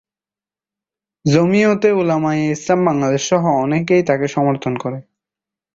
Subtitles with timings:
[1.25, 4.99] জমিয়তে উলামায়ে ইসলাম বাংলাদেশ সহ অনেকেই তাকে সমর্থন করে।